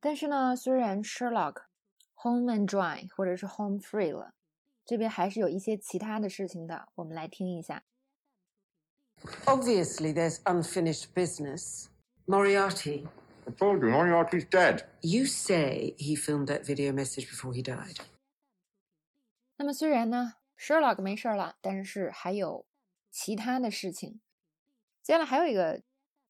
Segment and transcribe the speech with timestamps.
[0.00, 1.64] 但是呢，虽然 Sherlock
[2.14, 4.34] home and dry 或者是 home free 了，
[4.84, 6.88] 这边还是有一些其他的事情的。
[6.94, 7.84] 我们来听一下。
[9.44, 11.88] Obviously, there's unfinished business.
[12.26, 13.06] Moriarty.
[13.46, 14.86] I told you, Moriarty's dead.
[15.02, 17.98] You say he filmed that video message before he died.
[19.56, 22.64] 那么虽然呢，Sherlock 没事了，但是还有
[23.10, 24.22] 其他的事情。
[25.02, 25.82] 接下来还有一个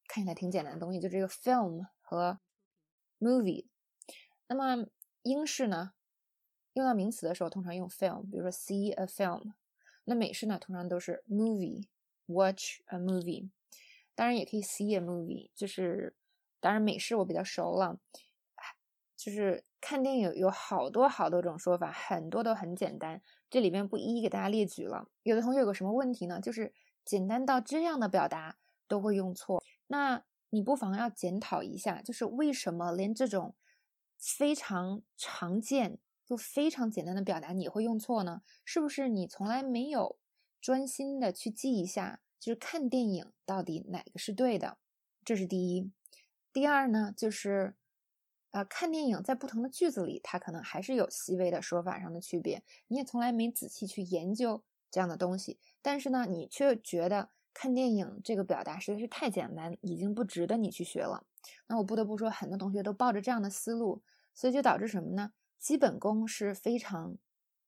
[0.07, 2.39] 看起来挺简单的东西，就这个 film 和
[3.21, 3.67] movie。
[4.47, 4.87] 那么
[5.21, 5.93] 英式呢，
[6.73, 9.53] 用到名词的时候通常用 film，比如说 see a film。
[10.03, 13.49] 那美式呢，通常都是 movie，watch a movie。
[14.15, 16.15] 当然也可以 see a movie，就是
[16.59, 17.99] 当然美式我比较熟了，
[19.15, 25.07] 就是看电影有好多好多种说法，很多都很简单，这里边不一一给大家列举了。
[25.23, 26.41] 有的同学有个什么问题呢？
[26.41, 26.73] 就是
[27.05, 28.57] 简单到这样的表达
[28.87, 33.55] 都会用错，那你不妨要检讨一下，就是为什么连这种
[34.17, 38.43] 非常常见就非常简单的表达你会用错呢？
[38.63, 40.19] 是不是你从来没有
[40.61, 44.77] 专心的去记一下，就是看电影到底哪个是对的？
[45.25, 45.91] 这是第一。
[46.53, 47.75] 第二呢，就是
[48.51, 61.25] 啊，看电影在不同的句子里，它可能还是有细微的说法上的区别，你也从来没仔细去研究这样的东西，但是呢，你却觉得看电影这个表达实在是太简单，已经不值得你去学了。
[61.67, 64.01] 那我不得不说，很多同学都抱着这样的思路，
[64.33, 65.33] 所以就导致什么呢？
[65.59, 67.17] 基本功是非常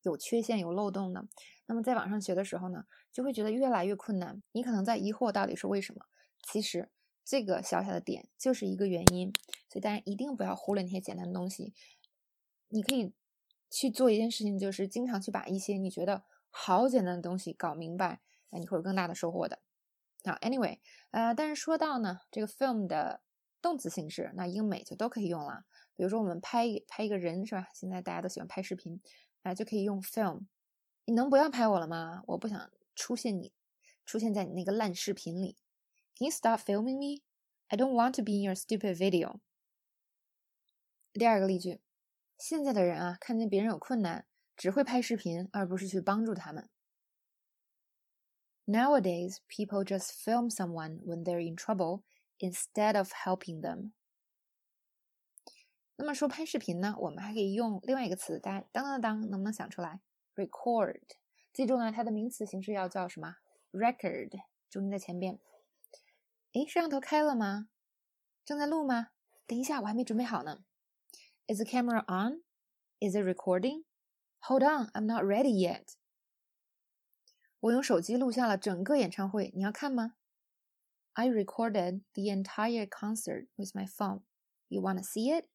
[0.02, 1.28] 有缺陷、有漏洞的。
[1.66, 4.42] 那么在网上学的时候呢，就会觉得越来越困难。
[4.52, 6.06] 你可能在疑惑到底是为什么？
[6.42, 6.90] 其实
[7.24, 9.32] 这个小小的点就是一个原因。
[9.70, 11.74] 所以大家一定不要忽略那些简单的东西。
[12.70, 13.14] 你可以
[13.70, 19.60] 去做一件事情，就是经常去把一些你觉得好简单的东西搞明白，那你会有更大的收获的。
[20.26, 20.80] 好，Anyway，
[21.12, 23.22] 呃，但是说到呢，这个 film 的
[23.62, 25.66] 动词形式，那英美就都可以用了。
[25.96, 27.68] 比如说我们拍拍一个人是吧？
[27.74, 29.02] 现在大家都喜欢拍视频，
[29.42, 30.46] 啊，就可以用 film。
[31.06, 32.24] 你能不要拍我了吗？
[32.28, 33.54] 我不想出现你，
[34.06, 35.58] 出现在你那个烂视频里。
[36.16, 37.24] Can you stop filming me?
[37.68, 39.40] I don't want to be in your stupid video.
[41.12, 41.82] 第二个例句，
[42.38, 44.26] 现在的人啊，看见别人有困难，
[44.56, 46.70] 只会拍视频，而不是去帮助他们。
[48.73, 52.03] Nowadays, people just film someone when they're in trouble
[52.39, 53.93] instead of helping them.
[55.97, 60.01] 那么说拍视频呢，我们还可以用另外一个词，大家当当当，能不能想出来？
[60.37, 61.01] Record，
[61.53, 63.37] 记住呢，它的名词形式要叫什么？
[63.73, 64.31] Record，
[64.71, 65.41] 重音在前边。
[66.53, 67.69] 诶，摄像头开了吗？
[68.45, 69.09] 正在录吗？
[69.47, 70.65] 等一下，我还没准备好呢。
[71.49, 72.43] Is the camera on?
[73.01, 73.85] Is it recording?
[74.41, 75.95] Hold on, I'm not ready yet.
[77.64, 80.16] 我用手机录下了整个演唱会，你要看吗
[81.14, 84.24] ？I recorded the entire concert with my phone.
[84.68, 85.46] You wanna see it?